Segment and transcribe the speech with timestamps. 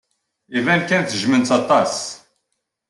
[0.57, 1.93] Iban kan tejjmem-t aṭas.